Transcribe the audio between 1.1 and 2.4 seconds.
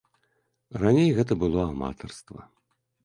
гэта было аматарства.